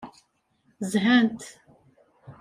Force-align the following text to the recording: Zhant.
Zhant. 0.91 1.41